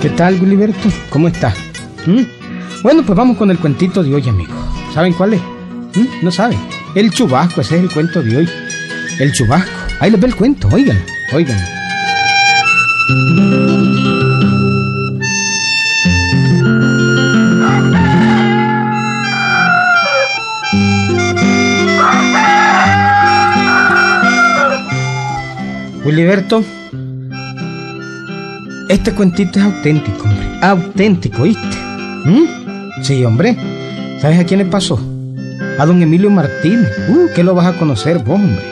¿Qué 0.00 0.08
tal, 0.08 0.38
Gilberto? 0.38 0.88
¿Cómo 1.10 1.28
está? 1.28 1.54
¿Mm? 2.06 2.22
Bueno, 2.82 3.02
pues 3.04 3.14
vamos 3.14 3.36
con 3.36 3.50
el 3.50 3.58
cuentito 3.58 4.02
de 4.02 4.14
hoy, 4.14 4.26
amigo. 4.26 4.54
¿Saben 4.94 5.12
cuál 5.12 5.34
es? 5.34 5.42
¿Mm? 5.94 6.24
¿No 6.24 6.30
saben? 6.30 6.58
El 6.94 7.10
chubasco, 7.10 7.60
ese 7.60 7.76
es 7.76 7.82
el 7.82 7.90
cuento 7.90 8.22
de 8.22 8.38
hoy. 8.38 8.48
El 9.18 9.30
chubasco. 9.32 9.70
Ahí 10.00 10.10
les 10.10 10.18
ve 10.18 10.28
el 10.28 10.34
cuento, 10.34 10.68
oigan, 10.72 10.98
oigan. 11.34 11.58
Wiliberto, 26.02 26.64
este 28.90 29.12
cuentito 29.12 29.60
es 29.60 29.64
auténtico, 29.64 30.24
hombre. 30.24 30.48
Auténtico, 30.62 31.44
¿viste? 31.44 31.76
¿Mm? 32.24 33.02
Sí, 33.02 33.24
hombre. 33.24 33.56
¿Sabes 34.20 34.40
a 34.40 34.44
quién 34.44 34.58
le 34.58 34.66
pasó? 34.66 35.00
A 35.78 35.86
don 35.86 36.02
Emilio 36.02 36.28
Martínez. 36.28 36.90
Uh, 37.08 37.28
¿qué 37.34 37.44
lo 37.44 37.54
vas 37.54 37.66
a 37.66 37.78
conocer 37.78 38.18
vos, 38.18 38.40
hombre? 38.40 38.64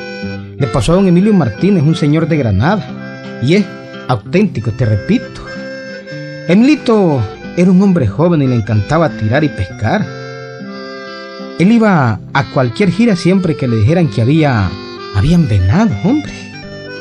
Le 0.58 0.66
pasó 0.66 0.92
a 0.92 0.96
don 0.96 1.06
Emilio 1.06 1.32
Martínez, 1.32 1.84
un 1.84 1.94
señor 1.94 2.26
de 2.26 2.36
Granada. 2.36 2.84
Y 3.42 3.54
es 3.54 3.64
auténtico, 4.08 4.72
te 4.72 4.84
repito. 4.84 5.40
Emilito 6.48 7.22
era 7.56 7.70
un 7.70 7.80
hombre 7.80 8.08
joven 8.08 8.42
y 8.42 8.48
le 8.48 8.56
encantaba 8.56 9.10
tirar 9.10 9.44
y 9.44 9.48
pescar. 9.48 10.04
Él 11.60 11.70
iba 11.70 12.18
a 12.32 12.44
cualquier 12.52 12.90
gira 12.90 13.14
siempre 13.14 13.56
que 13.56 13.68
le 13.68 13.76
dijeran 13.76 14.08
que 14.08 14.22
había 14.22 14.68
habían 15.14 15.48
venado, 15.48 15.94
hombre. 16.02 16.47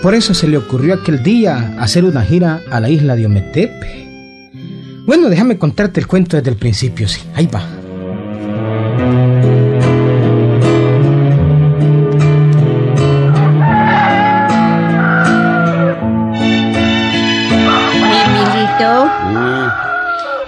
Por 0.02 0.14
eso 0.14 0.34
se 0.34 0.48
le 0.48 0.58
ocurrió 0.58 0.94
aquel 0.94 1.24
día 1.24 1.76
hacer 1.80 2.06
una 2.06 2.22
gira 2.22 2.62
a 2.72 2.80
la 2.80 2.90
isla 2.90 3.16
de 3.16 3.26
Ometepe. 3.26 4.08
Bueno, 5.06 5.30
déjame 5.30 5.58
contarte 5.58 6.00
el 6.00 6.08
cuento 6.08 6.38
desde 6.38 6.52
el 6.52 6.58
principio, 6.58 7.08
sí. 7.08 7.22
Ahí 7.36 7.48
va. 7.48 7.64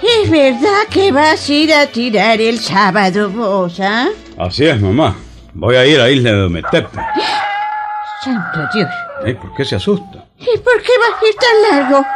¿es 0.02 0.30
verdad 0.30 0.86
que 0.90 1.12
vas 1.12 1.48
a 1.48 1.52
ir 1.52 1.74
a 1.74 1.86
tirar 1.86 2.40
el 2.40 2.58
sábado 2.58 3.30
vos, 3.30 3.80
ah? 3.80 4.08
Así 4.38 4.66
es, 4.66 4.80
mamá. 4.80 5.16
Voy 5.54 5.76
a 5.76 5.86
ir 5.86 6.00
a 6.00 6.10
Isla 6.10 6.32
de 6.32 6.42
Ometepe. 6.44 6.98
Santo 8.24 8.60
Dios. 8.72 9.09
¿Por 9.40 9.54
qué 9.56 9.64
se 9.64 9.76
asusta? 9.76 10.26
¿Y 10.38 10.58
por 10.58 10.80
qué 10.82 10.92
vas 10.98 11.18
a 11.18 11.40
tan 11.40 11.80
largo? 11.90 12.06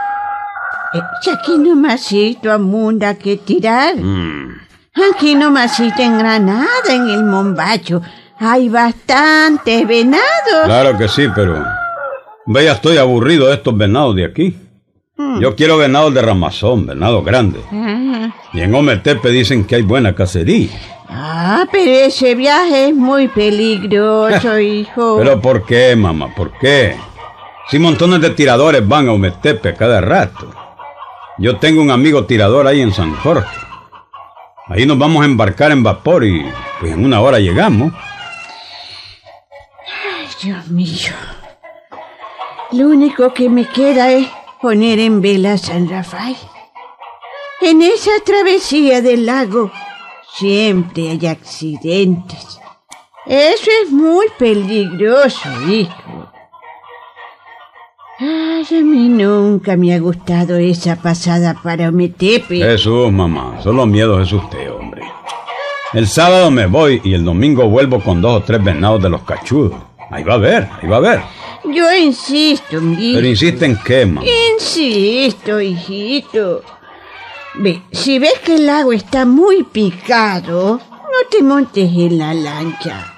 Eh, 0.94 1.00
si 1.22 1.30
aquí 1.30 1.58
nomasito 1.58 2.50
a 2.52 2.58
munda 2.58 3.14
que 3.14 3.36
tirar. 3.36 3.96
Mm, 3.96 4.60
Aquí 5.12 5.34
nomasito 5.34 6.00
en 6.02 6.18
Granada, 6.18 6.68
en 6.88 7.08
el 7.08 7.24
Mombacho, 7.24 8.00
hay 8.38 8.68
bastante 8.68 9.84
venado. 9.84 10.22
claro 10.66 10.96
que 10.96 11.08
sí, 11.08 11.26
pero... 11.34 11.64
Ve, 12.46 12.64
ya 12.64 12.72
estoy 12.72 12.98
aburrido 12.98 13.48
de 13.48 13.54
estos 13.54 13.76
venados 13.76 14.14
de 14.14 14.24
aquí. 14.26 14.56
Yo 15.40 15.54
quiero 15.56 15.78
venados 15.78 16.12
de 16.14 16.22
ramazón, 16.22 16.86
venados 16.86 17.24
grandes. 17.24 17.62
Ah, 17.72 18.30
Y 18.52 18.60
en 18.60 18.74
Ometepe 18.74 19.30
dicen 19.30 19.64
que 19.64 19.76
hay 19.76 19.82
buena 19.82 20.14
cacería. 20.14 20.68
Ah, 21.16 21.64
pero 21.70 21.92
ese 21.92 22.34
viaje 22.34 22.88
es 22.88 22.94
muy 22.94 23.28
peligroso, 23.28 24.58
hijo. 24.58 25.16
¿Pero 25.18 25.40
por 25.40 25.64
qué, 25.64 25.94
mamá? 25.94 26.34
¿Por 26.34 26.50
qué? 26.58 26.96
Si 27.68 27.78
montones 27.78 28.20
de 28.20 28.30
tiradores 28.30 28.86
van 28.86 29.06
a 29.08 29.12
Ometepe 29.12 29.68
a 29.68 29.74
cada 29.74 30.00
rato. 30.00 30.50
Yo 31.38 31.58
tengo 31.58 31.82
un 31.82 31.92
amigo 31.92 32.26
tirador 32.26 32.66
ahí 32.66 32.80
en 32.80 32.92
San 32.92 33.14
Jorge. 33.14 33.56
Ahí 34.66 34.86
nos 34.86 34.98
vamos 34.98 35.22
a 35.22 35.26
embarcar 35.26 35.70
en 35.70 35.84
vapor 35.84 36.24
y 36.24 36.44
pues 36.80 36.92
en 36.92 37.04
una 37.04 37.20
hora 37.20 37.38
llegamos. 37.38 37.92
Ay, 40.18 40.26
Dios 40.42 40.66
mío. 40.66 41.12
Lo 42.72 42.88
único 42.88 43.32
que 43.32 43.48
me 43.48 43.68
queda 43.68 44.10
es 44.10 44.26
poner 44.60 44.98
en 44.98 45.20
vela 45.20 45.52
a 45.52 45.58
San 45.58 45.88
Rafael. 45.88 46.36
En 47.60 47.82
esa 47.82 48.10
travesía 48.24 49.00
del 49.00 49.26
lago 49.26 49.70
siempre 50.38 51.10
hay 51.10 51.26
accidentes. 51.26 52.58
Eso 53.26 53.70
es 53.82 53.90
muy 53.90 54.26
peligroso, 54.38 55.48
hijo. 55.68 56.30
Ay, 58.18 58.66
a 58.70 58.82
mí 58.82 59.08
nunca 59.08 59.76
me 59.76 59.94
ha 59.94 59.98
gustado 59.98 60.56
esa 60.56 60.96
pasada 60.96 61.54
para 61.62 61.88
Ometepe. 61.88 62.58
Jesús, 62.58 63.10
mamá, 63.10 63.60
solo 63.62 63.86
miedos 63.86 64.26
es 64.26 64.32
usted, 64.32 64.70
hombre. 64.70 65.02
El 65.92 66.06
sábado 66.06 66.50
me 66.50 66.66
voy 66.66 67.00
y 67.04 67.14
el 67.14 67.24
domingo 67.24 67.68
vuelvo 67.68 68.00
con 68.00 68.20
dos 68.20 68.42
o 68.42 68.44
tres 68.44 68.62
venados 68.62 69.02
de 69.02 69.08
los 69.08 69.22
cachudos. 69.22 69.74
Ahí 70.10 70.22
va 70.22 70.34
a 70.34 70.38
ver, 70.38 70.68
ahí 70.80 70.88
va 70.88 70.96
a 70.96 71.00
ver. 71.00 71.20
Yo 71.64 71.92
insisto, 71.92 72.80
mi 72.80 73.14
Pero 73.14 73.26
insiste 73.26 73.64
en 73.64 73.76
qué, 73.78 74.04
mamá. 74.04 74.26
Insisto, 74.54 75.60
hijito. 75.60 76.62
Ve, 77.56 77.82
si 77.92 78.18
ves 78.18 78.38
que 78.44 78.56
el 78.56 78.66
lago 78.66 78.92
está 78.92 79.24
muy 79.24 79.62
picado, 79.62 80.80
no 80.90 81.28
te 81.30 81.42
montes 81.42 81.90
en 81.92 82.18
la 82.18 82.34
lancha. 82.34 83.14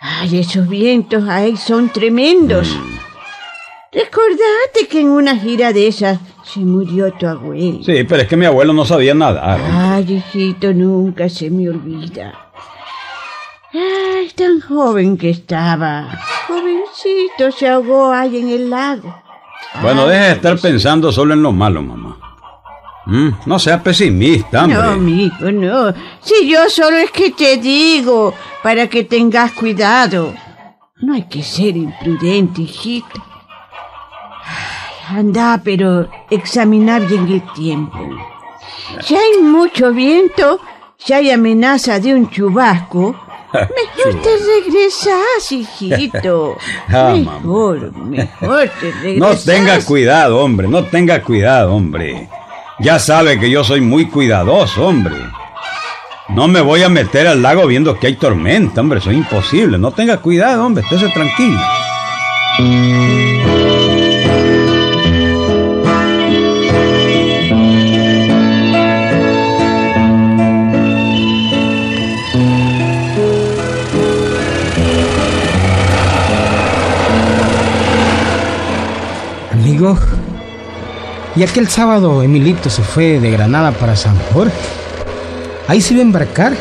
Ay, 0.00 0.40
esos 0.40 0.68
vientos 0.68 1.28
ahí 1.28 1.56
son 1.56 1.90
tremendos. 1.90 2.68
Recordate 3.92 4.88
que 4.88 5.00
en 5.00 5.08
una 5.10 5.36
gira 5.36 5.72
de 5.72 5.86
esas 5.86 6.18
se 6.42 6.60
murió 6.60 7.12
tu 7.12 7.26
abuelo. 7.26 7.84
Sí, 7.84 8.04
pero 8.04 8.22
es 8.22 8.28
que 8.28 8.36
mi 8.36 8.46
abuelo 8.46 8.72
no 8.72 8.84
sabía 8.84 9.14
nadar. 9.14 9.60
Ay, 9.64 10.14
hijito, 10.14 10.72
nunca 10.72 11.28
se 11.28 11.50
me 11.50 11.68
olvida. 11.68 12.32
Ay, 13.72 14.30
tan 14.34 14.60
joven 14.60 15.16
que 15.16 15.30
estaba. 15.30 16.08
Jovencito 16.48 17.52
se 17.56 17.68
ahogó 17.68 18.10
ahí 18.10 18.38
en 18.38 18.48
el 18.48 18.70
lago. 18.70 19.14
Bueno, 19.82 20.06
deje 20.06 20.24
de 20.24 20.32
estar 20.32 20.58
pensando 20.58 21.12
solo 21.12 21.34
en 21.34 21.42
lo 21.42 21.52
malo, 21.52 21.82
mamá. 21.82 22.29
Mm, 23.10 23.30
no 23.46 23.58
sea 23.58 23.82
pesimista, 23.82 24.62
hombre. 24.62 24.78
No, 24.78 24.90
amigo, 24.90 25.50
no. 25.50 25.92
Si 26.20 26.48
yo 26.48 26.70
solo 26.70 26.96
es 26.96 27.10
que 27.10 27.32
te 27.32 27.56
digo 27.56 28.32
para 28.62 28.86
que 28.88 29.02
tengas 29.02 29.50
cuidado. 29.50 30.32
No 30.98 31.14
hay 31.14 31.24
que 31.24 31.42
ser 31.42 31.76
imprudente, 31.76 32.62
hijito. 32.62 33.20
Ay, 34.44 35.18
anda, 35.18 35.60
pero 35.64 36.08
examina 36.30 37.00
bien 37.00 37.26
el 37.26 37.42
tiempo. 37.52 37.98
Si 39.00 39.16
hay 39.16 39.42
mucho 39.42 39.92
viento, 39.92 40.60
si 40.96 41.12
hay 41.12 41.32
amenaza 41.32 41.98
de 41.98 42.14
un 42.14 42.30
chubasco, 42.30 43.16
mejor 43.52 44.22
te 44.22 44.30
regresas, 44.62 45.50
hijito. 45.50 46.56
Ah, 46.88 47.14
mejor, 47.16 47.92
mejor 47.96 48.68
te 48.80 48.92
regresas. 48.92 49.46
No 49.46 49.52
tenga 49.52 49.84
cuidado, 49.84 50.38
hombre, 50.38 50.68
no 50.68 50.84
tenga 50.84 51.20
cuidado, 51.22 51.74
hombre. 51.74 52.28
Ya 52.80 52.98
sabe 52.98 53.38
que 53.38 53.50
yo 53.50 53.62
soy 53.62 53.82
muy 53.82 54.06
cuidadoso, 54.06 54.86
hombre. 54.86 55.14
No 56.30 56.48
me 56.48 56.60
voy 56.60 56.82
a 56.82 56.88
meter 56.88 57.26
al 57.26 57.42
lago 57.42 57.66
viendo 57.66 57.98
que 57.98 58.06
hay 58.06 58.14
tormenta, 58.14 58.80
hombre, 58.80 59.00
eso 59.00 59.10
es 59.10 59.18
imposible. 59.18 59.76
No 59.78 59.90
tenga 59.92 60.16
cuidado, 60.18 60.64
hombre, 60.64 60.82
estése 60.82 61.08
tranquilo. 61.08 61.60
Y 81.36 81.42
aquel 81.42 81.68
sábado 81.68 82.22
Emilito 82.22 82.68
se 82.70 82.82
fue 82.82 83.20
de 83.20 83.30
Granada 83.30 83.72
para 83.72 83.96
San 83.96 84.16
Jorge. 84.32 84.52
Ahí 85.68 85.80
se 85.80 85.94
iba 85.94 86.02
a 86.02 86.06
embarcar 86.06 86.52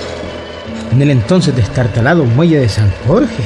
en 0.91 1.01
el 1.01 1.09
entonces 1.09 1.55
destartalado 1.55 2.23
muelle 2.25 2.59
de 2.59 2.69
San 2.69 2.91
Jorge. 3.07 3.43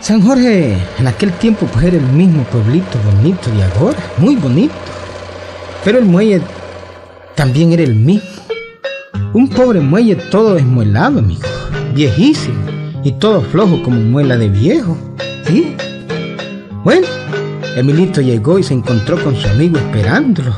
San 0.00 0.22
Jorge 0.22 0.76
en 0.98 1.06
aquel 1.06 1.32
tiempo 1.32 1.66
pues 1.66 1.84
era 1.86 1.96
el 1.96 2.06
mismo 2.06 2.44
pueblito 2.44 2.98
bonito 3.04 3.50
de 3.50 3.64
ahora, 3.64 3.98
muy 4.18 4.36
bonito. 4.36 4.74
Pero 5.84 5.98
el 5.98 6.04
muelle 6.04 6.40
también 7.34 7.72
era 7.72 7.82
el 7.82 7.94
mismo. 7.94 8.28
Un 9.32 9.48
pobre 9.48 9.80
muelle 9.80 10.16
todo 10.16 10.54
desmuelado, 10.54 11.18
amigo, 11.18 11.42
viejísimo 11.94 12.60
y 13.02 13.12
todo 13.12 13.42
flojo 13.42 13.82
como 13.82 14.00
muela 14.00 14.36
de 14.36 14.48
viejo. 14.48 14.96
¿Sí? 15.46 15.76
Bueno, 16.84 17.06
Emilito 17.76 18.20
llegó 18.20 18.58
y 18.58 18.62
se 18.62 18.74
encontró 18.74 19.22
con 19.22 19.36
su 19.36 19.48
amigo 19.48 19.78
esperándolo. 19.78 20.52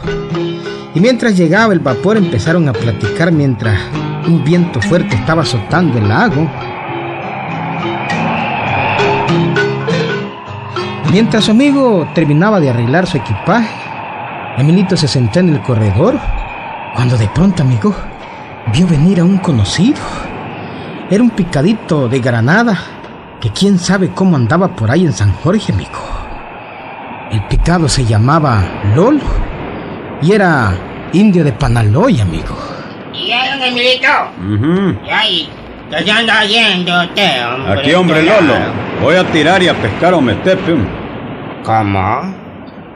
Y 0.94 1.00
mientras 1.00 1.36
llegaba 1.36 1.72
el 1.72 1.80
vapor 1.80 2.16
empezaron 2.16 2.68
a 2.68 2.72
platicar 2.72 3.32
mientras 3.32 3.78
un 4.26 4.42
viento 4.44 4.80
fuerte 4.80 5.16
estaba 5.16 5.42
azotando 5.42 5.98
el 5.98 6.08
lago. 6.08 6.48
Mientras 11.10 11.44
su 11.44 11.50
amigo 11.50 12.08
terminaba 12.14 12.60
de 12.60 12.70
arreglar 12.70 13.06
su 13.06 13.18
equipaje, 13.18 13.68
Emilito 14.56 14.96
se 14.96 15.08
sentó 15.08 15.40
en 15.40 15.50
el 15.50 15.62
corredor 15.62 16.18
cuando 16.94 17.16
de 17.16 17.28
pronto, 17.28 17.62
amigo, 17.62 17.94
vio 18.72 18.86
venir 18.86 19.20
a 19.20 19.24
un 19.24 19.38
conocido. 19.38 20.00
Era 21.10 21.22
un 21.22 21.30
picadito 21.30 22.08
de 22.08 22.20
Granada 22.20 22.78
que 23.40 23.50
quién 23.50 23.78
sabe 23.78 24.10
cómo 24.10 24.36
andaba 24.36 24.68
por 24.68 24.90
ahí 24.90 25.04
en 25.04 25.12
San 25.12 25.32
Jorge, 25.32 25.72
amigo. 25.72 26.11
El 27.32 27.40
picado 27.44 27.88
se 27.88 28.04
llamaba 28.04 28.62
Lolo 28.94 29.20
y 30.20 30.32
era 30.32 30.74
indio 31.14 31.42
de 31.42 31.52
Panaloy, 31.52 32.20
amigo. 32.20 32.54
¿Y 33.14 33.28
ya, 33.28 33.56
don 33.56 33.62
Emilito? 33.62 34.08
Ujú. 34.38 34.98
¿Y 35.06 35.10
ahí? 35.10 35.48
¿Qué 35.90 36.04
se 36.04 36.10
anda 36.10 36.42
usted, 36.44 37.46
hombre? 37.46 37.80
Aquí, 37.80 37.94
hombre 37.94 38.22
Lolo. 38.22 38.54
Voy 39.00 39.16
a 39.16 39.24
tirar 39.24 39.62
y 39.62 39.68
a 39.68 39.74
pescar 39.74 40.12
a 40.12 40.16
Ometepe. 40.18 40.76
¿Cómo? 41.64 42.34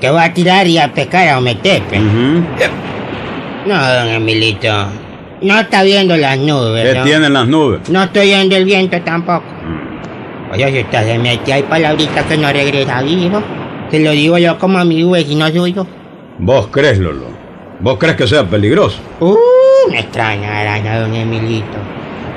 ¿Que 0.00 0.10
va 0.10 0.24
a 0.24 0.32
tirar 0.34 0.66
y 0.66 0.76
a 0.78 0.92
pescar 0.92 1.28
a 1.28 1.38
Ometepe? 1.38 1.98
Ujú. 1.98 2.44
No, 3.66 3.94
don 3.94 4.08
Emilito. 4.08 4.86
No 5.40 5.58
está 5.58 5.82
viendo 5.82 6.14
las 6.16 6.38
nubes, 6.38 6.92
¿Qué 6.92 6.98
¿no? 6.98 7.04
tienen 7.04 7.32
las 7.32 7.46
nubes? 7.48 7.88
No 7.88 8.02
estoy 8.02 8.26
viendo 8.28 8.54
el 8.56 8.64
viento 8.66 9.00
tampoco. 9.00 9.44
Mm. 9.64 10.52
Oye, 10.52 10.72
si 10.72 10.80
usted 10.80 11.06
se 11.06 11.18
mete 11.18 11.52
hay 11.54 11.62
palabritas 11.62 12.24
que 12.26 12.36
no 12.36 12.52
regresa 12.52 13.00
vivo. 13.00 13.42
Se 13.90 14.00
lo 14.00 14.10
digo 14.10 14.38
yo 14.38 14.58
como 14.58 14.78
amigo 14.78 15.12
vecino 15.12 15.48
suyo. 15.48 15.86
¿Vos 16.38 16.68
crees, 16.68 16.98
Lolo? 16.98 17.26
¿Vos 17.80 17.98
crees 17.98 18.16
que 18.16 18.26
sea 18.26 18.44
peligroso? 18.44 18.98
Uh, 19.20 19.36
me 19.90 20.00
extraña 20.00 20.60
araña, 20.60 21.00
don 21.00 21.14
Emilito. 21.14 21.78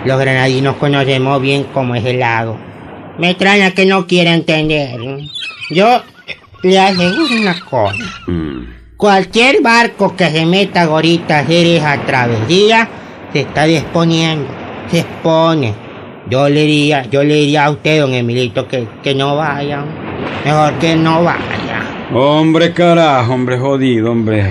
Los 0.06 0.19
granadinos 0.19 0.75
conocemos 0.75 1.42
bien 1.42 1.66
cómo 1.74 1.96
es 1.96 2.06
el 2.06 2.19
lago. 2.19 2.57
Me 3.18 3.31
extraña 3.31 3.72
que 3.72 3.86
no 3.86 4.06
quiera 4.07 4.34
entender. 4.34 5.00
Yo 5.72 6.01
le 6.63 6.80
aseguro 6.80 7.36
una 7.36 7.60
cosa. 7.60 7.95
Mm. 8.28 8.80
Cualquier 8.95 9.62
barco 9.62 10.16
que 10.16 10.30
se 10.30 10.45
meta 10.45 10.84
ahorita 10.84 11.38
a 11.38 11.40
hacer 11.42 11.66
esa 11.66 11.98
travesía 12.06 12.90
se 13.31 13.42
está 13.42 13.66
disponiendo, 13.66 14.48
se 14.90 15.00
expone. 15.00 15.74
Yo 16.30 16.48
le 16.50 16.62
diría, 16.62 17.06
yo 17.10 17.24
le 17.24 17.36
diría 17.36 17.66
a 17.66 17.72
usted, 17.72 18.02
don 18.02 18.13
Emilito, 18.13 18.68
que, 18.68 18.88
que 19.02 19.16
no 19.16 19.36
vaya. 19.36 19.84
Mejor 20.45 20.74
que 20.80 20.95
no 20.95 21.24
vaya. 21.24 21.83
Hombre, 22.13 22.74
carajo, 22.74 23.33
hombre 23.33 23.57
jodido, 23.57 24.12
hombre. 24.12 24.44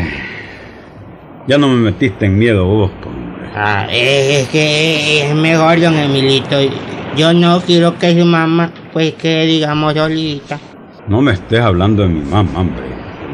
Ya 1.46 1.58
no 1.58 1.68
me 1.68 1.76
metiste 1.76 2.26
en 2.26 2.38
miedo 2.38 2.66
vos, 2.66 2.90
hombre. 3.04 3.48
Ah, 3.54 3.86
es, 3.90 4.42
es 4.42 4.48
que 4.48 5.26
es 5.26 5.34
mejor, 5.34 5.80
don 5.80 5.94
Emilito. 5.96 6.56
Yo 7.16 7.32
no 7.32 7.60
quiero 7.62 7.98
que 7.98 8.16
su 8.16 8.24
mamá, 8.24 8.70
pues, 8.92 9.14
que 9.14 9.44
digamos 9.46 9.94
solita. 9.94 10.58
No 11.08 11.22
me 11.22 11.32
estés 11.32 11.60
hablando 11.60 12.02
de 12.02 12.08
mi 12.10 12.20
mamá, 12.20 12.60
hombre. 12.60 12.84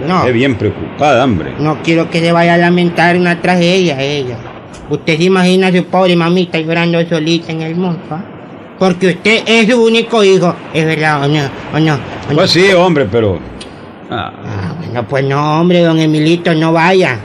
No. 0.06 0.18
Estoy 0.18 0.32
bien 0.32 0.54
preocupada, 0.54 1.24
hombre. 1.24 1.54
No 1.58 1.82
quiero 1.82 2.08
que 2.08 2.20
se 2.20 2.32
vaya 2.32 2.54
a 2.54 2.56
lamentar 2.56 3.16
una 3.16 3.40
tragedia 3.40 4.00
ella. 4.00 4.36
Usted 4.88 5.16
se 5.16 5.24
imagina 5.24 5.68
a 5.68 5.72
su 5.72 5.84
pobre 5.84 6.14
mamita 6.14 6.58
llorando 6.58 7.04
solita 7.06 7.52
en 7.52 7.62
el 7.62 7.74
mundo, 7.74 8.00
¿ah? 8.10 8.22
Porque 8.78 9.08
usted 9.08 9.42
es 9.46 9.68
su 9.68 9.82
único 9.82 10.22
hijo, 10.24 10.54
¿es 10.72 10.84
verdad 10.84 11.24
o 11.24 11.28
no? 11.28 11.42
¿O 11.72 11.80
no? 11.80 11.98
¿O 12.26 12.30
no? 12.30 12.36
Pues 12.36 12.50
sí, 12.50 12.72
hombre, 12.72 13.06
pero... 13.10 13.38
Ah, 14.10 14.32
Ah, 14.46 14.74
bueno, 14.78 15.06
pues 15.08 15.24
no, 15.24 15.60
hombre, 15.60 15.80
don 15.80 15.98
Emilito, 15.98 16.54
no 16.54 16.72
vaya. 16.72 17.18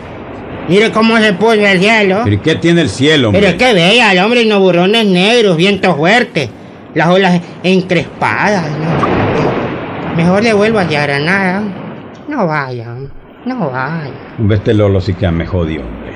Mire 0.68 0.92
cómo 0.92 1.18
se 1.18 1.34
puso 1.34 1.54
el 1.54 1.80
cielo. 1.80 2.22
¿Pero 2.24 2.36
¿y 2.36 2.40
qué 2.40 2.56
tiene 2.56 2.82
el 2.82 2.90
cielo, 2.90 3.30
hombre? 3.30 3.42
Pero 3.42 3.52
es 3.52 3.58
que 3.64 3.74
vea, 3.74 4.12
el 4.12 4.20
hombre, 4.20 4.46
unos 4.46 4.60
burrones 4.60 5.06
negros, 5.06 5.58
viento 5.58 5.96
fuerte, 5.96 6.50
las 6.94 7.08
olas 7.10 7.42
encrespadas. 7.64 8.66
¿no? 8.70 10.16
Mejor 10.16 10.44
devuelva 10.44 10.82
hacia 10.82 11.02
Granada. 11.04 11.64
No 12.28 12.46
vaya, 12.48 12.88
no 13.46 13.70
vaya. 13.72 14.12
Hombre, 14.38 14.58
este 14.58 14.74
Lolo 14.74 15.02
sí 15.02 15.14
que 15.14 15.30
me 15.32 15.46
jodió, 15.48 15.82
hombre. 15.82 16.14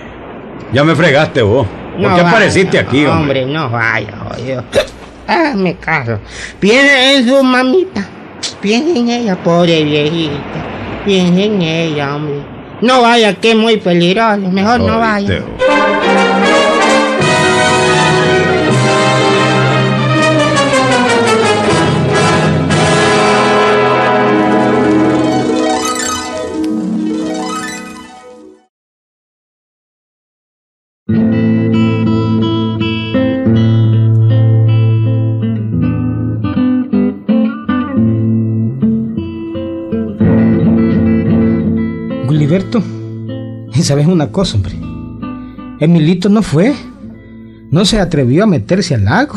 Ya 0.71 0.83
me 0.83 0.95
fregaste 0.95 1.41
vos. 1.41 1.67
¿Por 1.93 2.01
No 2.01 2.15
qué 2.15 2.21
vaya, 2.21 2.29
apareciste 2.29 2.79
aquí, 2.79 3.05
hombre? 3.05 3.41
Hombre, 3.41 3.45
no 3.53 3.69
vaya, 3.69 4.13
oye. 4.35 4.57
Ah, 5.27 5.53
me 5.55 5.75
caso. 5.75 6.19
Piensa 6.59 7.13
en 7.13 7.27
su 7.27 7.43
mamita. 7.43 8.07
Piensa 8.63 8.97
en 8.97 9.09
ella, 9.09 9.35
pobre 9.35 9.83
viejita. 9.83 10.31
Piensa 11.03 11.41
en 11.41 11.61
ella, 11.61 12.15
hombre. 12.15 12.41
No 12.79 13.01
vaya, 13.01 13.33
que 13.33 13.51
es 13.51 13.57
muy 13.57 13.75
peligroso. 13.75 14.37
Mejor 14.37 14.79
no 14.79 14.99
vaya. 14.99 15.43
¿Sabes 43.83 44.07
una 44.07 44.31
cosa, 44.31 44.55
hombre? 44.55 44.75
Emilito 45.79 46.29
no 46.29 46.41
fue. 46.41 46.73
No 47.71 47.85
se 47.85 47.99
atrevió 47.99 48.43
a 48.43 48.47
meterse 48.47 48.95
al 48.95 49.05
lago. 49.05 49.35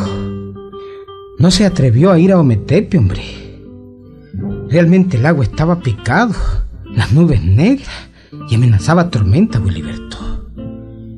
No 1.38 1.50
se 1.50 1.66
atrevió 1.66 2.12
a 2.12 2.18
ir 2.18 2.32
a 2.32 2.38
Ometepe, 2.38 2.98
hombre. 2.98 3.22
Realmente 4.68 5.16
el 5.16 5.26
agua 5.26 5.44
estaba 5.44 5.80
picado, 5.80 6.34
las 6.94 7.12
nubes 7.12 7.42
negras 7.42 7.88
y 8.48 8.54
amenazaba 8.54 9.10
tormenta, 9.10 9.58
Gulliverto. 9.58 10.50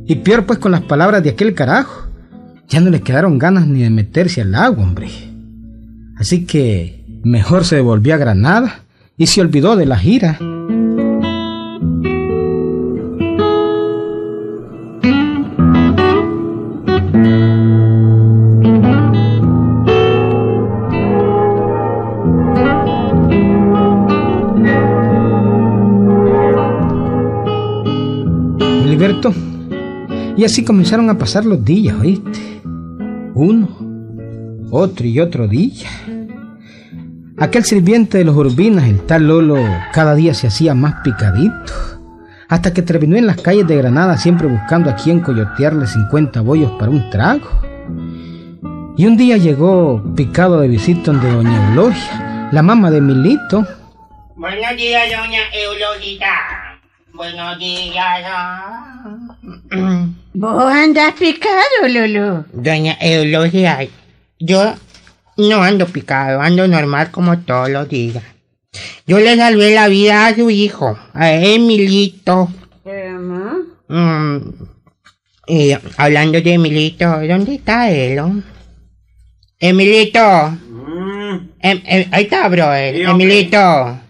Y 0.06 0.16
peor 0.16 0.46
pues 0.46 0.58
con 0.58 0.72
las 0.72 0.82
palabras 0.82 1.22
de 1.22 1.30
aquel 1.30 1.54
carajo. 1.54 2.08
Ya 2.68 2.80
no 2.80 2.90
le 2.90 3.00
quedaron 3.00 3.38
ganas 3.38 3.66
ni 3.66 3.82
de 3.82 3.90
meterse 3.90 4.42
al 4.42 4.54
agua, 4.54 4.84
hombre. 4.84 5.08
Así 6.16 6.44
que 6.44 7.04
mejor 7.24 7.64
se 7.64 7.76
devolvió 7.76 8.14
a 8.14 8.18
Granada 8.18 8.84
y 9.16 9.26
se 9.26 9.40
olvidó 9.40 9.76
de 9.76 9.86
la 9.86 9.98
gira. 9.98 10.38
Y 30.38 30.44
así 30.44 30.64
comenzaron 30.64 31.10
a 31.10 31.18
pasar 31.18 31.44
los 31.44 31.64
días, 31.64 31.96
¿oíste? 31.98 32.62
Uno, 33.34 33.68
otro 34.70 35.04
y 35.04 35.18
otro 35.18 35.48
día. 35.48 35.88
Aquel 37.36 37.64
sirviente 37.64 38.18
de 38.18 38.24
los 38.24 38.36
urbinas, 38.36 38.84
el 38.84 39.00
tal 39.00 39.26
Lolo, 39.26 39.58
cada 39.92 40.14
día 40.14 40.34
se 40.34 40.46
hacía 40.46 40.74
más 40.74 41.02
picadito, 41.02 41.72
hasta 42.48 42.72
que 42.72 42.82
terminó 42.82 43.16
en 43.16 43.26
las 43.26 43.40
calles 43.40 43.66
de 43.66 43.78
Granada 43.78 44.16
siempre 44.16 44.46
buscando 44.46 44.90
a 44.90 44.94
quien 44.94 45.18
coyotearle 45.18 45.88
50 45.88 46.40
bollos 46.42 46.70
para 46.78 46.92
un 46.92 47.10
trago. 47.10 47.48
Y 48.96 49.06
un 49.06 49.16
día 49.16 49.38
llegó 49.38 50.00
picado 50.14 50.60
de 50.60 50.68
visita 50.68 51.10
donde 51.10 51.32
doña 51.32 51.70
Eulogia, 51.70 52.48
la 52.52 52.62
mamá 52.62 52.92
de 52.92 53.00
Milito, 53.00 53.66
Buenos 54.36 54.76
días, 54.76 55.02
doña 55.10 55.40
Eulogita. 55.52 56.78
Buenos 57.12 57.58
días. 57.58 58.24
Vos 60.40 60.72
andás 60.72 61.14
picado, 61.14 61.88
Lolo. 61.88 62.44
Doña 62.52 62.96
Eulogia, 63.00 63.88
yo 64.38 64.72
no 65.36 65.64
ando 65.64 65.84
picado, 65.86 66.40
ando 66.40 66.68
normal 66.68 67.10
como 67.10 67.40
todos 67.40 67.68
los 67.68 67.88
días. 67.88 68.22
Yo 69.04 69.18
le 69.18 69.36
salvé 69.36 69.74
la 69.74 69.88
vida 69.88 70.28
a 70.28 70.36
su 70.36 70.48
hijo, 70.48 70.96
a 71.12 71.32
Emilito. 71.32 72.48
Mm, 73.88 74.36
y 75.48 75.72
hablando 75.96 76.40
de 76.40 76.52
Emilito, 76.52 77.18
¿dónde 77.26 77.56
está 77.56 77.90
él? 77.90 78.20
oh? 78.20 78.32
Emilito. 79.58 80.20
Em- 81.58 81.82
em- 81.84 82.08
ahí 82.12 82.22
está, 82.22 82.48
bro. 82.48 82.66
Mm. 82.68 82.94
Sí, 82.94 83.06
hombre. 83.06 83.24
Emilito. 83.24 84.00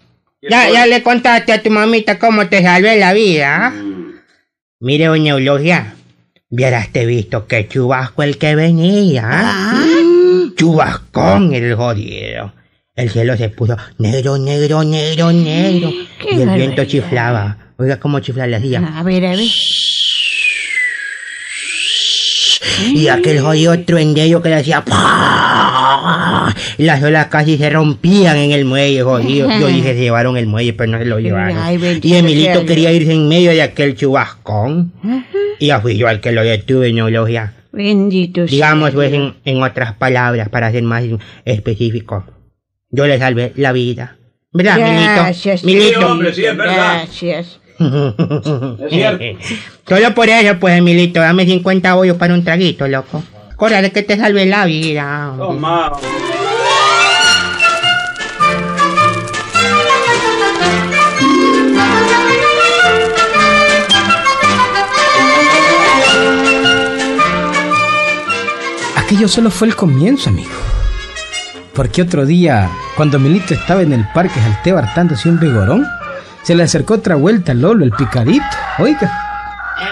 Ya, 0.47 0.69
ya 0.69 0.85
le 0.85 1.01
contaste 1.01 1.53
a 1.53 1.63
tu 1.63 1.71
mamita 1.71 2.19
cómo 2.19 2.47
te 2.47 2.61
salvé 2.61 2.99
la 2.99 3.13
vida. 3.13 3.65
¿ah? 3.65 3.73
Mire, 4.79 5.05
doña 5.05 5.33
Eulogia, 5.33 5.95
vieras 6.49 6.89
te 6.91 7.05
visto 7.05 7.47
que 7.47 7.67
chubasco 7.67 8.23
el 8.23 8.37
que 8.37 8.55
venía. 8.55 9.23
¿ah? 9.25 9.83
Chubascón 10.55 11.53
el 11.53 11.75
jodido. 11.75 12.53
El 12.95 13.09
cielo 13.09 13.37
se 13.37 13.49
puso 13.49 13.77
negro, 13.97 14.37
negro, 14.37 14.83
negro, 14.83 15.31
negro. 15.31 15.89
Y 16.31 16.41
el 16.41 16.49
viento 16.49 16.83
chiflaba. 16.83 17.57
Oiga 17.77 17.97
cómo 17.97 18.19
chifla 18.19 18.45
le 18.45 18.57
hacía. 18.57 18.79
A 18.79 19.03
ver, 19.03 19.25
a 19.25 19.29
ver. 19.31 19.47
Y 22.93 23.07
aquel 23.07 23.39
jodido 23.39 23.79
truendello 23.81 24.41
que 24.41 24.49
le 24.49 24.55
hacía 24.55 24.83
¡pah! 24.83 26.53
Y 26.77 26.83
las 26.83 27.01
olas 27.03 27.27
casi 27.27 27.57
se 27.57 27.69
rompían 27.69 28.37
en 28.37 28.51
el 28.51 28.65
muelle, 28.65 29.01
jodido. 29.01 29.49
Yo 29.59 29.67
dije, 29.67 29.93
se 29.93 30.01
llevaron 30.01 30.37
el 30.37 30.47
muelle, 30.47 30.73
pero 30.73 30.91
no 30.91 30.97
se 30.97 31.05
lo 31.05 31.19
llevaron. 31.19 31.57
Ay, 31.57 31.99
y 32.01 32.15
Emilito 32.15 32.65
quería 32.65 32.91
irse 32.91 33.13
en 33.13 33.27
medio 33.27 33.51
de 33.51 33.61
aquel 33.61 33.95
chubascón. 33.95 34.93
Y 35.59 35.67
ya 35.67 35.81
fui 35.81 35.97
yo 35.97 36.07
al 36.07 36.21
que 36.21 36.31
lo 36.31 36.43
detuve, 36.43 36.91
no 36.93 37.09
lo 37.09 37.27
ya. 37.27 37.53
Bendito 37.71 38.47
sea 38.47 38.51
Digamos, 38.51 38.91
pues, 38.91 39.13
en, 39.13 39.35
en 39.45 39.61
otras 39.61 39.93
palabras, 39.93 40.49
para 40.49 40.71
ser 40.71 40.83
más 40.83 41.03
específico. 41.45 42.25
Yo 42.89 43.05
le 43.05 43.19
salvé 43.19 43.53
la 43.55 43.71
vida. 43.71 44.17
¿Verdad, 44.51 44.79
Gracias. 44.79 45.63
Milito? 45.63 45.85
Milito. 45.85 45.99
Sí, 45.99 46.05
hombre, 46.05 46.33
sí, 46.33 46.45
es 46.45 46.57
verdad. 46.57 46.75
Gracias. 46.75 47.59
Es 48.79 48.89
cierto. 48.89 49.23
Solo 49.87 50.13
por 50.13 50.29
eso, 50.29 50.59
pues, 50.59 50.77
Emilito, 50.77 51.21
dame 51.21 51.45
50 51.45 51.93
bollos 51.93 52.17
para 52.17 52.33
un 52.33 52.43
traguito, 52.43 52.87
loco. 52.87 53.23
Córrale 53.55 53.91
que 53.91 54.03
te 54.03 54.17
salve 54.17 54.45
la 54.45 54.65
vida. 54.65 55.33
Toma. 55.37 55.91
Aquello 68.95 69.27
solo 69.27 69.49
fue 69.49 69.67
el 69.67 69.75
comienzo, 69.75 70.29
amigo. 70.29 70.51
Porque 71.73 72.01
otro 72.01 72.25
día, 72.25 72.69
cuando 72.95 73.19
Milito 73.19 73.53
estaba 73.53 73.81
en 73.81 73.93
el 73.93 74.05
parque 74.13 74.39
Jalteo 74.39 74.77
hartándose 74.77 75.29
un 75.29 75.39
vigorón, 75.39 75.85
se 76.49 76.55
le 76.55 76.63
acercó 76.63 76.95
otra 76.95 77.13
vuelta 77.13 77.53
Lolo, 77.53 77.85
el 77.85 77.91
picadito. 77.91 78.43
Oiga, 78.79 79.28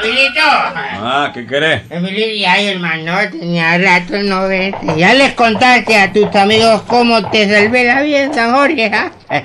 Emilito. 0.03 0.39
Ah, 0.43 1.31
¿qué 1.33 1.45
querés? 1.45 1.81
Emilito, 1.89 2.47
ay, 2.49 2.67
hermano, 2.67 3.13
tenía 3.31 3.77
rato 3.77 4.17
no 4.23 4.47
verte. 4.47 4.85
Ya 4.97 5.13
les 5.13 5.33
contaste 5.33 5.95
a 5.97 6.11
tus 6.11 6.33
amigos 6.35 6.81
cómo 6.87 7.29
te 7.29 7.47
salvé 7.49 7.85
la 7.85 8.01
vida 8.01 8.23
en 8.23 8.33
San 8.33 8.53
Jorge, 8.53 8.91
¿ah? 8.93 9.11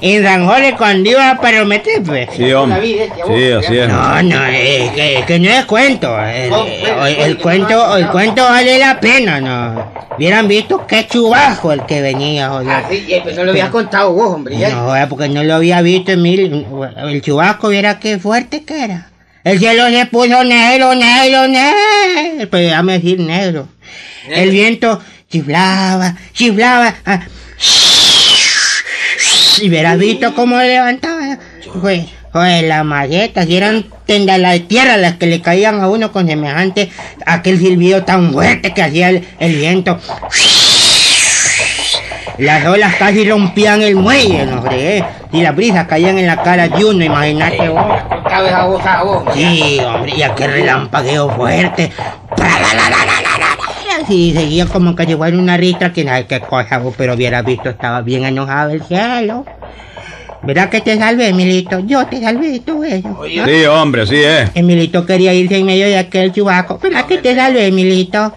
En 0.00 0.22
San 0.22 0.46
Jorge 0.46 0.74
cuando 0.76 1.10
iba 1.10 1.38
para 1.40 1.64
meter, 1.64 2.02
pues. 2.02 2.28
Sí, 2.36 2.52
hombre. 2.52 3.08
Sí, 3.26 3.50
así 3.52 3.78
es. 3.78 3.88
No, 3.88 4.22
no, 4.22 4.44
es 4.46 4.90
que, 4.92 5.24
que 5.26 5.38
no 5.38 5.48
es 5.50 5.64
cuento. 5.64 6.18
El, 6.22 6.52
el- 6.52 7.16
el 7.20 7.38
cuento, 7.38 7.96
el 7.96 8.06
cuento 8.08 8.44
vale 8.44 8.78
la 8.78 8.98
pena, 9.00 9.40
¿no? 9.40 10.06
Hubieran 10.16 10.48
visto 10.48 10.86
qué 10.86 11.06
chubajo 11.06 11.72
el 11.72 11.84
que 11.84 12.00
venía, 12.00 12.48
joder. 12.48 12.84
Sí, 12.90 13.06
pues 13.22 13.36
no 13.36 13.44
lo 13.44 13.50
habías 13.50 13.68
contado 13.70 14.12
vos, 14.12 14.34
hombre. 14.34 14.56
ya. 14.56 14.70
No, 14.70 14.96
eh, 14.96 15.06
porque 15.08 15.28
no 15.28 15.42
lo 15.44 15.54
había 15.54 15.80
visto 15.82 16.12
en 16.12 16.22
mil. 16.22 16.66
El 16.96 17.22
chubasco, 17.22 17.68
viera 17.68 17.98
qué 17.98 18.18
fuerte 18.18 18.64
que 18.64 18.84
era. 18.84 19.08
El 19.46 19.60
cielo 19.60 19.88
se 19.88 20.06
puso 20.06 20.42
negro, 20.42 20.92
negro, 20.96 21.46
negro. 21.46 22.48
Pero 22.50 22.64
déjame 22.64 22.94
decir 22.94 23.20
negro. 23.20 23.68
El 24.28 24.50
viento 24.50 25.00
chiflaba, 25.30 26.16
chiflaba. 26.32 26.92
ah, 27.04 27.20
Y 29.62 29.68
hubieras 29.68 29.98
visto 29.98 30.34
cómo 30.34 30.58
levantaba. 30.58 31.38
Joder, 31.64 32.06
joder, 32.32 32.64
las 32.64 32.84
malletas, 32.84 33.46
y 33.48 33.56
eran 33.56 33.86
tendas 34.04 34.40
de 34.42 34.60
tierra 34.60 34.96
las 34.96 35.14
que 35.14 35.26
le 35.26 35.40
caían 35.40 35.80
a 35.80 35.88
uno 35.88 36.10
con 36.10 36.26
semejante 36.26 36.90
aquel 37.24 37.60
silbido 37.60 38.02
tan 38.02 38.32
fuerte 38.32 38.74
que 38.74 38.82
hacía 38.82 39.10
el, 39.10 39.28
el 39.38 39.54
viento. 39.54 40.00
Las 42.38 42.66
olas 42.66 42.94
casi 42.96 43.28
rompían 43.28 43.82
el 43.82 43.96
muelle, 43.96 44.44
no 44.46 44.62
fregué. 44.62 45.04
Y 45.32 45.42
las 45.42 45.56
brisas 45.56 45.86
caían 45.86 46.18
en 46.18 46.26
la 46.26 46.42
cara 46.42 46.68
de 46.68 46.84
uno, 46.84 47.04
imagínate 47.04 47.68
vos. 47.68 47.84
Sí, 49.34 49.80
hombre, 49.80 50.12
y 50.16 50.22
aquel 50.22 50.52
relampagueo 50.52 51.30
fuerte. 51.30 51.90
Sí, 54.06 54.32
seguía 54.36 54.66
como 54.66 54.94
que 54.94 55.06
si 55.06 55.16
fuera 55.16 55.36
una 55.36 55.56
ristra, 55.56 55.92
que 55.92 56.04
sabe 56.04 56.26
qué 56.26 56.40
cosa, 56.40 56.78
vos, 56.78 56.94
pero 56.96 57.14
hubieras 57.14 57.44
visto, 57.44 57.70
estaba 57.70 58.02
bien 58.02 58.24
enojado 58.24 58.70
el 58.70 58.82
cielo. 58.82 59.44
¿Verdad 60.42 60.68
que 60.68 60.80
te 60.80 60.96
salvé, 60.96 61.28
Emilito? 61.28 61.80
Yo 61.80 62.06
te 62.06 62.20
salvé, 62.20 62.60
tú 62.60 62.84
eso. 62.84 63.18
Sí, 63.24 63.64
hombre, 63.64 64.02
así 64.02 64.22
es. 64.22 64.50
Emilito 64.54 65.04
quería 65.04 65.34
irse 65.34 65.56
en 65.56 65.66
medio 65.66 65.86
de 65.86 65.98
aquel 65.98 66.32
chubaco. 66.32 66.78
¿Verdad 66.78 67.06
que 67.06 67.18
te 67.18 67.34
salvé, 67.34 67.66
Emilito? 67.66 68.32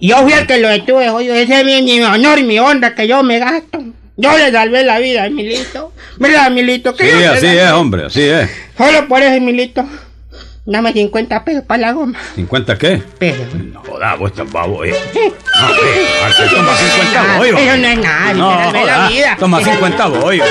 Yo 0.00 0.18
fui 0.22 0.32
el 0.34 0.46
que 0.46 0.58
lo 0.58 0.68
detuve, 0.68 1.08
oye, 1.10 1.42
ese 1.42 1.60
es 1.60 1.64
mi, 1.64 1.80
mi 1.82 2.00
honor, 2.02 2.42
mi 2.42 2.58
honra 2.58 2.94
que 2.94 3.08
yo 3.08 3.22
me 3.22 3.38
gasto. 3.38 3.82
Yo 4.18 4.36
le 4.36 4.50
salvé 4.50 4.82
la 4.84 4.98
vida 4.98 5.22
a 5.22 5.26
Emilito. 5.26 5.92
¿Verdad, 6.18 6.46
Emilito? 6.48 6.94
Que 6.94 7.10
Sí, 7.12 7.24
así 7.24 7.46
es, 7.46 7.70
hombre, 7.72 8.06
así 8.06 8.22
es. 8.22 8.48
Solo 8.76 9.06
por 9.08 9.22
eso, 9.22 9.32
Emilito. 9.34 9.84
Dame 10.64 10.92
50 10.92 11.44
pesos 11.44 11.62
para 11.64 11.80
la 11.80 11.92
goma. 11.92 12.18
¿50 12.36 12.76
qué? 12.78 13.02
Pesos. 13.18 13.54
No 13.54 13.82
jodas, 13.84 14.18
vos 14.18 14.30
estás 14.32 14.50
babo, 14.50 14.84
eh. 14.84 14.90
No, 15.14 15.68
eh, 15.68 16.06
toma 16.50 16.76
50 16.76 17.36
bollos. 17.38 17.60
Eso 17.60 17.76
no 17.76 17.86
es 17.88 17.98
nada, 17.98 18.34
No, 18.34 18.50
salvé 18.64 18.84
la 18.84 19.08
vida. 19.08 19.36
toma 19.38 19.62
50 19.62 20.06
bollos. 20.08 20.48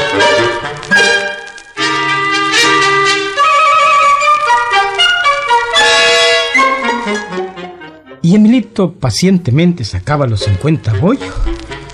Y 8.25 8.33
Emilito 8.33 8.91
pacientemente 8.91 9.85
sacaba 9.85 10.25
los 10.25 10.39
50 10.45 10.93
bollos 10.93 11.31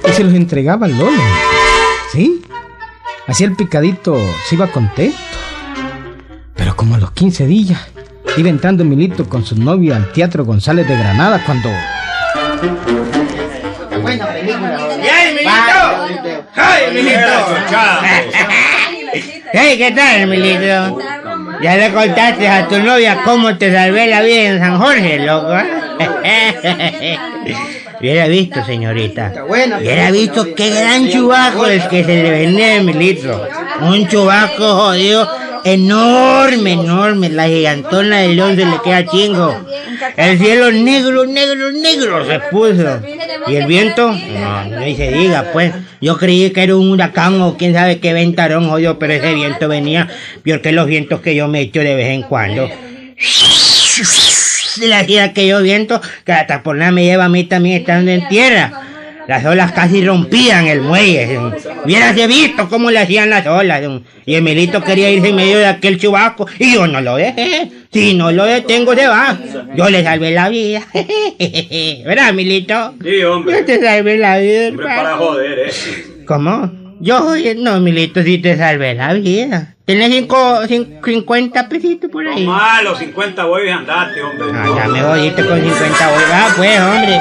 y 0.07 0.11
se 0.13 0.23
los 0.23 0.33
entregaba 0.33 0.85
al 0.85 0.97
Lolo. 0.97 1.21
¿Sí? 2.09 2.41
Así 3.27 3.43
el 3.43 3.57
picadito 3.57 4.17
se 4.47 4.55
iba 4.55 4.67
contento. 4.67 5.17
Pero 6.55 6.73
como 6.77 6.95
a 6.95 6.99
los 6.99 7.11
15 7.11 7.47
días 7.47 7.81
iba 8.37 8.47
entrando 8.47 8.83
Emilito 8.83 9.27
con 9.27 9.43
su 9.43 9.57
novia 9.57 9.97
al 9.97 10.13
Teatro 10.13 10.45
González 10.45 10.87
de 10.87 10.97
Granada 10.97 11.43
cuando... 11.45 11.69
Buena 14.01 14.27
película. 14.27 14.77
¡Ya, 15.03 15.29
Emilito! 15.31 16.45
¡Ay, 16.55 16.83
Hey, 19.53 19.77
¿qué 19.77 19.91
tal, 19.91 20.21
Emilito? 20.21 20.97
Ya 21.61 21.75
le 21.75 21.91
contaste 21.91 22.47
a 22.47 22.69
tu 22.69 22.79
novia 22.79 23.21
cómo 23.25 23.57
te 23.57 23.73
salvé 23.73 24.07
la 24.07 24.21
vida 24.21 24.43
en 24.43 24.59
San 24.59 24.79
Jorge, 24.79 25.19
loco. 25.19 25.57
Hubiera 27.99 28.27
visto, 28.27 28.65
señorita. 28.65 29.45
Hubiera 29.47 30.09
visto 30.09 30.55
qué 30.55 30.71
gran 30.71 31.07
chubaco 31.09 31.67
el 31.67 31.87
que 31.87 32.03
se 32.03 32.23
le 32.23 32.31
venía 32.31 32.65
a 32.65 32.75
Emilito. 32.77 33.47
Un 33.81 34.07
chubaco 34.07 34.63
jodido 34.63 35.29
enorme, 35.63 36.73
enorme. 36.73 37.29
La 37.29 37.47
gigantona 37.47 38.19
del 38.19 38.35
león 38.35 38.55
se 38.55 38.65
le 38.65 38.81
queda 38.83 39.05
chingo. 39.05 39.55
El 40.17 40.39
cielo 40.39 40.71
negro, 40.71 41.25
negro, 41.25 41.71
negro 41.71 42.25
se 42.25 42.39
puso. 42.51 43.01
Y 43.47 43.55
el 43.55 43.67
viento, 43.67 44.11
no, 44.11 44.65
no 44.65 44.81
se 44.81 45.11
diga, 45.11 45.51
pues. 45.53 45.73
Yo 46.01 46.17
creí 46.17 46.49
que 46.49 46.63
era 46.63 46.75
un 46.75 46.89
huracán 46.89 47.39
o 47.41 47.55
quién 47.57 47.73
sabe 47.73 47.99
qué 47.99 48.13
ventarón, 48.13 48.67
jodido, 48.67 48.97
pero 48.97 49.13
ese 49.13 49.33
viento 49.35 49.67
venía 49.67 50.07
peor 50.43 50.61
que 50.61 50.71
los 50.71 50.87
vientos 50.87 51.21
que 51.21 51.35
yo 51.35 51.47
me 51.47 51.61
echo 51.61 51.81
de 51.81 51.95
vez 51.95 52.09
en 52.09 52.23
cuando. 52.23 52.67
Se 54.81 54.87
le 54.87 54.95
hacía 54.95 55.25
aquellos 55.25 55.61
vientos 55.61 56.01
que 56.25 56.31
hasta 56.31 56.63
por 56.63 56.75
nada 56.75 56.91
me 56.91 57.03
lleva 57.05 57.25
a 57.25 57.29
mí 57.29 57.43
también 57.43 57.81
estando 57.81 58.09
en 58.09 58.27
tierra. 58.27 58.71
Las 59.27 59.45
olas 59.45 59.73
casi 59.73 60.03
rompían 60.03 60.65
el 60.65 60.81
muelle. 60.81 61.39
Hubiérase 61.85 62.25
visto 62.25 62.67
cómo 62.67 62.89
le 62.89 62.97
hacían 62.97 63.29
las 63.29 63.45
olas. 63.45 63.83
Y 64.25 64.33
Emilito 64.33 64.83
quería 64.83 65.11
irse 65.11 65.29
en 65.29 65.35
medio 65.35 65.59
de 65.59 65.67
aquel 65.67 65.99
chubaco 65.99 66.47
y 66.57 66.73
yo 66.73 66.87
no 66.87 66.99
lo 66.99 67.17
dejé. 67.17 67.69
Si 67.93 68.15
no 68.15 68.31
lo 68.31 68.45
detengo, 68.45 68.95
se 68.95 69.07
va. 69.07 69.37
Yo 69.75 69.87
le 69.91 70.03
salvé 70.03 70.31
la 70.31 70.49
vida. 70.49 70.81
¿Verdad, 72.03 72.29
Emilito? 72.29 72.95
Sí, 73.03 73.19
Yo 73.21 73.35
hombre. 73.35 73.61
te 73.61 73.79
salvé 73.79 74.17
la 74.17 74.39
vida, 74.39 74.69
Hombre, 74.69 74.85
para 74.87 75.15
joder, 75.15 75.59
eh. 75.59 75.71
¿Cómo? 76.25 76.80
Yo, 77.01 77.33
no, 77.57 77.75
Emilito, 77.77 78.21
sí 78.23 78.37
te 78.37 78.55
salvé 78.57 78.93
la 78.93 79.13
vida. 79.13 79.75
¿Tienes 79.85 80.11
cinco, 80.11 80.61
cin- 80.67 80.99
50 81.03 81.67
pesitos 81.67 82.09
por 82.11 82.25
ahí? 82.27 82.45
Toma 82.45 82.81
los 82.83 82.97
50 82.99 83.43
bollos 83.45 83.67
y 83.67 83.71
andate, 83.71 84.21
hombre. 84.21 84.47
Ah, 84.53 84.65
ya 84.75 84.87
me 84.87 85.03
voy 85.03 85.19
irte 85.27 85.45
con 85.45 85.59
50 85.59 86.11
bolsas. 86.11 86.31
Ah, 86.31 86.53
pues, 86.55 86.79
hombre. 86.79 87.19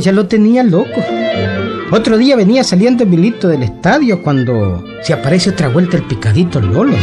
Ya 0.00 0.12
lo 0.12 0.26
tenía 0.26 0.62
loco. 0.62 1.04
Otro 1.90 2.18
día 2.18 2.36
venía 2.36 2.64
saliendo 2.64 3.04
Emilito 3.04 3.48
del 3.48 3.62
estadio 3.62 4.22
cuando 4.22 4.84
se 5.02 5.12
aparece 5.12 5.50
otra 5.50 5.68
vuelta 5.68 5.96
el 5.96 6.04
picadito 6.04 6.60
Lolo. 6.60 6.96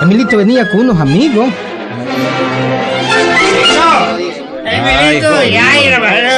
Emilito 0.00 0.36
venía 0.36 0.70
con 0.70 0.80
unos 0.80 1.00
amigos. 1.00 1.48
Emilito, 4.66 5.44
ya, 5.44 5.80
hermano. 5.84 6.28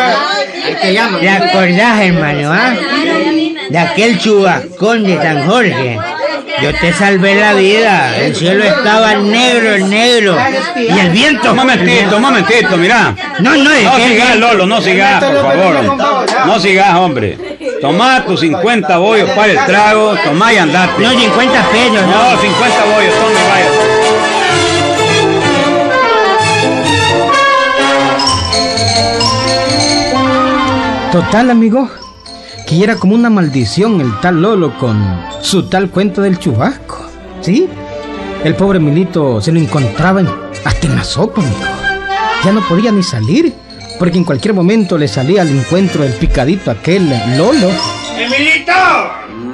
te 0.80 0.92
llama. 0.92 1.20
¿Te 1.20 1.28
acordás, 1.28 2.00
hermano, 2.00 2.52
ah? 2.52 2.76
De 3.68 3.78
aquel 3.78 4.18
chubascón 4.18 5.04
de 5.04 5.16
San 5.16 5.46
Jorge. 5.46 5.98
Yo 6.62 6.72
te 6.74 6.92
salvé 6.92 7.34
la 7.34 7.54
vida. 7.54 8.16
El 8.16 8.34
cielo 8.34 8.64
estaba 8.64 9.14
negro, 9.16 9.86
negro. 9.86 10.36
Y 10.76 10.98
el 10.98 11.10
viento. 11.10 11.50
Un 11.50 11.56
momentito, 11.56 12.16
un 12.16 12.22
momentito, 12.22 12.76
mira. 12.76 13.14
No, 13.40 13.56
no, 13.56 13.70
es 13.70 13.84
No 13.84 13.96
sigas, 13.96 14.36
Lolo, 14.36 14.66
no 14.66 14.80
sigas, 14.80 15.24
por 15.24 15.42
favor. 15.42 15.96
No 16.46 16.58
sigas, 16.58 16.94
hombre. 16.94 17.38
Tomá 17.80 18.24
tus 18.24 18.40
50 18.40 18.96
bollos 18.98 19.30
para 19.30 19.52
el 19.52 19.64
trago, 19.66 20.16
tomá 20.24 20.52
y 20.52 20.56
andate. 20.56 21.02
No, 21.02 21.10
50 21.10 21.70
pesos, 21.70 22.06
no. 22.06 22.32
No, 22.32 22.40
50 22.40 22.84
bollos, 22.84 23.14
tome, 23.14 23.34
vaya. 23.48 23.70
Total, 31.12 31.50
amigo, 31.50 31.88
que 32.66 32.82
era 32.82 32.96
como 32.96 33.14
una 33.14 33.30
maldición 33.30 34.00
el 34.00 34.18
tal 34.20 34.42
Lolo 34.42 34.76
con 34.78 35.02
su 35.40 35.64
tal 35.68 35.90
cuento 35.90 36.20
del 36.22 36.38
chubasco. 36.38 37.06
¿Sí? 37.40 37.68
El 38.44 38.54
pobre 38.54 38.78
Milito 38.80 39.40
se 39.40 39.52
lo 39.52 39.60
encontraba 39.60 40.20
en- 40.20 40.28
hasta 40.64 40.86
en 40.86 40.96
la 40.96 41.04
sopa, 41.04 41.40
amigo. 41.40 41.56
Ya 42.44 42.52
no 42.52 42.60
podía 42.68 42.92
ni 42.92 43.02
salir, 43.02 43.52
porque 43.98 44.18
en 44.18 44.24
cualquier 44.24 44.54
momento 44.54 44.98
le 44.98 45.08
salía 45.08 45.42
al 45.42 45.48
encuentro 45.48 46.04
el 46.04 46.12
picadito 46.14 46.70
aquel 46.70 47.08
Lolo. 47.36 47.70
¡Emilito! 48.18 48.72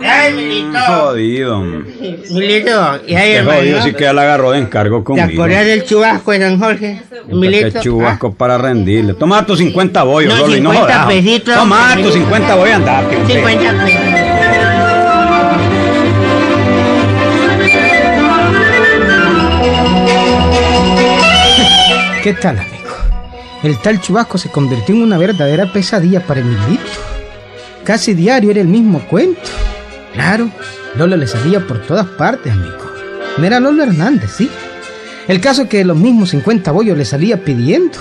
¡Ya, 0.03 0.29
Emilito! 0.29 0.79
Jodido. 0.87 1.63
Emilito, 1.63 2.71
ya, 3.07 3.21
Qué 3.21 3.35
hermano. 3.37 3.59
jodido, 3.61 3.83
sí 3.83 3.93
que 3.93 4.03
ya 4.05 4.13
la 4.13 4.23
agarró 4.23 4.51
de 4.51 4.59
encargo 4.59 4.99
¿Te 4.99 5.05
conmigo. 5.05 5.29
acuerdas 5.43 5.67
del 5.67 5.85
chubasco 5.85 6.33
de 6.33 6.39
Don 6.41 6.59
Jorge? 6.59 7.03
Puta, 7.09 7.23
Emilito. 7.31 7.73
Qué 7.73 7.81
chubasco 7.81 8.33
para 8.35 8.59
rendirle. 8.59 9.15
Toma 9.15 9.47
tus 9.47 9.59
50 9.59 10.03
bollos, 10.03 10.35
No, 10.35 10.41
Lolo, 10.41 10.57
y 10.57 10.61
no 10.61 10.71
50 10.73 10.95
jodas. 10.95 11.15
pesitos, 11.15 11.55
Toma 11.55 11.97
tus 12.03 12.15
50 12.15 12.55
bollos, 12.57 12.75
andate. 12.75 13.15
Ah, 13.17 13.19
hombre. 13.21 13.35
50 13.35 13.85
pesos. 13.85 15.13
¿Qué 22.23 22.35
tal, 22.35 22.59
amigo? 22.59 22.73
El 23.65 23.79
tal 23.79 24.01
chubasco 24.01 24.39
se 24.39 24.49
convirtió 24.49 24.95
en 24.95 25.03
una 25.03 25.19
verdadera 25.19 25.73
pesadilla 25.73 26.25
para 26.25 26.41
Emilito. 26.41 26.83
Casi 27.85 28.15
diario 28.15 28.51
era 28.53 28.61
el 28.61 28.69
mismo 28.69 29.01
cuento. 29.09 29.41
Claro, 30.13 30.51
Lolo 30.97 31.17
le 31.17 31.27
salía 31.27 31.61
por 31.61 31.81
todas 31.87 32.07
partes, 32.07 32.53
amigo. 32.53 32.93
No 33.39 33.47
era 33.47 33.61
Lolo 33.61 33.83
Hernández, 33.83 34.31
¿sí? 34.37 34.51
El 35.29 35.41
caso 35.41 35.63
es 35.63 35.69
que 35.69 35.85
los 35.85 35.97
mismos 35.97 36.31
50 36.31 36.71
bollos 36.73 36.99
le 36.99 37.05
salía 37.05 37.43
pidiendo. 37.43 37.99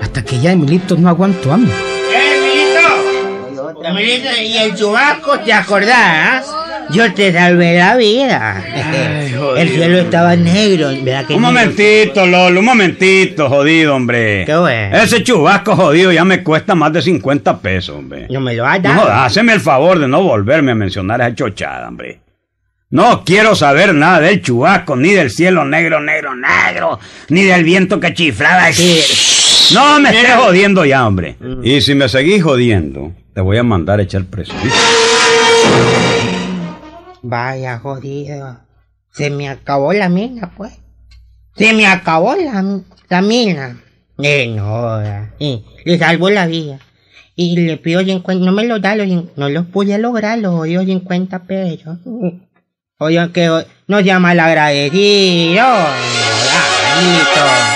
Hasta 0.00 0.22
que 0.22 0.40
ya 0.40 0.52
Emilito 0.52 0.96
no 0.96 1.08
aguantó, 1.08 1.52
amigo. 1.52 1.72
¡Eh, 1.72 2.36
Emilito! 2.36 3.82
Emilito, 3.84 4.28
y 4.42 4.56
el 4.58 4.74
chubasco, 4.74 5.38
¿te 5.40 5.52
acordás? 5.52 6.46
Yo 6.90 7.12
te 7.14 7.32
salvé 7.32 7.78
la 7.78 7.96
vida. 7.96 8.62
el 9.56 9.68
cielo 9.68 9.98
estaba 9.98 10.36
negro, 10.36 10.88
¿verdad 11.02 11.26
que 11.26 11.34
Un 11.34 11.42
negro? 11.42 11.52
momentito, 11.54 12.26
Lolo, 12.26 12.60
un 12.60 12.66
momentito, 12.66 13.48
jodido, 13.48 13.94
hombre. 13.94 14.44
Qué 14.46 14.56
bueno. 14.56 14.96
Ese 14.98 15.22
chubasco 15.22 15.74
jodido 15.76 16.12
ya 16.12 16.24
me 16.24 16.42
cuesta 16.42 16.74
más 16.74 16.92
de 16.92 17.02
50 17.02 17.58
pesos, 17.60 17.96
hombre. 17.96 18.26
No 18.30 18.40
me 18.40 18.54
lo 18.54 18.66
has 18.66 18.82
No 18.82 18.88
dado. 18.90 19.12
haceme 19.12 19.52
el 19.54 19.60
favor 19.60 19.98
de 19.98 20.08
no 20.08 20.22
volverme 20.22 20.72
a 20.72 20.74
mencionar 20.74 21.20
esa 21.20 21.34
chochada, 21.34 21.88
hombre. 21.88 22.20
No 22.90 23.24
quiero 23.24 23.54
saber 23.54 23.94
nada 23.94 24.20
del 24.20 24.42
chubasco, 24.42 24.96
ni 24.96 25.12
del 25.12 25.30
cielo 25.30 25.64
negro, 25.64 26.00
negro, 26.00 26.34
negro, 26.36 26.98
ni 27.30 27.42
del 27.44 27.64
viento 27.64 27.98
que 27.98 28.12
chiflaba. 28.12 28.68
No 29.72 29.98
me 29.98 30.10
estés 30.10 30.34
jodiendo 30.36 30.84
ya, 30.84 31.06
hombre. 31.06 31.36
Y 31.62 31.80
si 31.80 31.94
me 31.94 32.06
seguís 32.10 32.42
jodiendo, 32.42 33.12
te 33.34 33.40
voy 33.40 33.56
a 33.56 33.62
mandar 33.62 33.98
a 34.00 34.02
echar 34.02 34.24
preso. 34.24 34.52
¿viste? 34.62 34.78
Vaya 37.22 37.78
jodido. 37.78 38.58
Se 39.12 39.30
me 39.30 39.48
acabó 39.48 39.92
la 39.92 40.08
mina, 40.08 40.52
pues. 40.56 40.72
Se 41.56 41.72
me 41.72 41.86
acabó 41.86 42.34
la, 42.34 43.22
mina. 43.22 43.80
Eh, 44.18 44.48
no, 44.48 45.02
eh, 45.02 45.62
le 45.84 45.98
salvó 45.98 46.30
la 46.30 46.46
vida. 46.46 46.78
Y 47.34 47.56
le 47.56 47.76
pido 47.76 48.00
50, 48.00 48.44
no 48.44 48.52
me 48.52 48.64
lo 48.64 48.78
da, 48.78 48.96
los, 48.96 49.08
no 49.36 49.48
los 49.48 49.66
pude 49.66 49.98
lograr, 49.98 50.38
los 50.38 50.54
odios 50.54 50.84
50 50.84 51.44
pesos. 51.44 51.98
Oye, 52.98 53.30
que 53.32 53.64
no 53.86 54.02
sea 54.02 54.18
mal 54.18 54.40
agradecido. 54.40 55.62
No, 55.62 57.71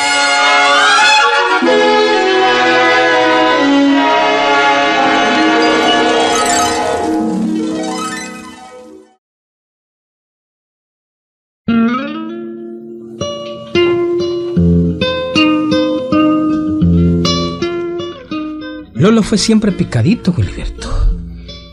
Lolo 19.17 19.29
fue 19.29 19.39
siempre 19.39 19.73
picadito, 19.73 20.35
Wilberto. 20.37 20.91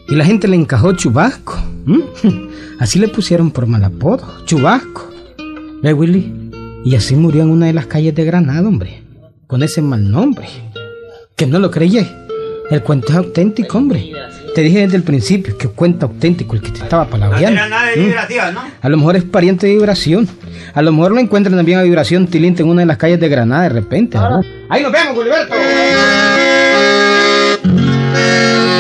Y 0.08 0.16
la 0.16 0.24
gente 0.24 0.48
le 0.48 0.56
encajó 0.56 0.94
Chubasco. 0.94 1.62
Así 2.80 3.00
le 3.00 3.10
pusieron 3.10 3.52
por 3.52 3.68
mal 3.68 3.84
apodo, 3.84 4.46
Chubasco. 4.46 5.12
¿Ve, 5.82 5.92
Willy? 5.92 6.32
Y 6.86 6.96
así 6.96 7.18
murió 7.18 7.42
en 7.42 7.50
una 7.50 7.66
de 7.66 7.74
las 7.74 7.88
calles 7.88 8.16
de 8.16 8.24
Granada, 8.24 8.66
hombre. 8.66 9.04
Con 9.46 9.62
ese 9.62 9.82
mal 9.82 10.10
nombre. 10.10 10.48
Que 11.36 11.46
no 11.46 11.60
lo 11.60 11.70
creyé. 11.70 12.10
El 12.70 12.82
cuento 12.82 13.10
es 13.10 13.16
auténtico, 13.18 13.78
hombre. 13.78 14.14
Te 14.56 14.62
dije 14.62 14.80
desde 14.80 14.96
el 14.96 15.04
principio 15.04 15.58
que 15.58 15.68
cuento 15.68 16.06
auténtico 16.06 16.56
el 16.56 16.62
que 16.62 16.72
te 16.72 16.80
estaba 16.80 17.10
palabreando. 17.10 17.60
¿m? 17.94 18.16
A 18.82 18.88
lo 18.88 18.96
mejor 18.96 19.18
es 19.18 19.26
pariente 19.26 19.68
de 19.68 19.74
vibración. 19.74 20.30
A 20.74 20.82
lo 20.82 20.94
mejor 20.94 21.12
lo 21.12 21.20
encuentran 21.20 21.58
también 21.58 21.80
a 21.80 21.84
vibración 21.84 22.26
tilinte 22.28 22.64
en 22.64 22.70
una 22.70 22.84
de 22.84 22.86
las 22.86 22.98
calles 22.98 23.20
de 23.20 23.28
Granada 23.28 23.64
de 23.64 23.70
repente, 23.70 24.18
¿verdad? 24.18 24.40
Ahí 24.70 24.82
nos 24.82 24.94
vemos, 24.94 25.22
Gilberto. 25.22 25.56
meu 28.14 28.73